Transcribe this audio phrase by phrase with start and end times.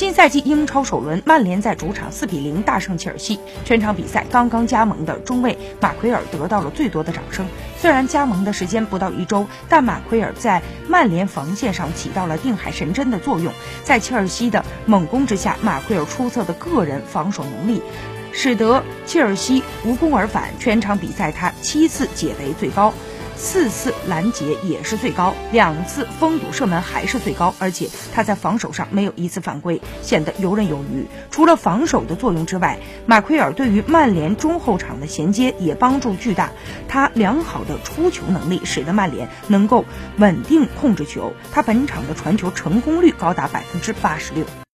[0.00, 3.38] 新赛季英超首轮，曼联在主场四比零大胜切尔西。
[3.66, 7.46] 全场比赛，刚刚加盟的中卫马奎尔得到了最多的掌声。
[7.76, 13.52] 虽然加盟的时间不到一周，但马奎尔在曼联防线上起到了定海神针的作用。
[13.84, 17.82] 在切尔西的猛攻之下，马奎尔出色的个人防守能力，
[18.32, 20.48] 使得切尔西无功而返。
[20.58, 22.94] 全场比赛，他七次解围最高。
[23.42, 31.06] 四次拦截也是最高，两次封堵射门还是最高，而且他在防守上没有一次犯规，显得游刃有余。
[31.30, 36.50] 除了防守的作用之外，马奎尔对于曼联中后场的衔接也帮助巨大。
[36.86, 39.86] 他良好的出球能力使得曼联能够
[40.18, 44.44] 稳定控制球，他本场的传球成功率高达百分之八十六。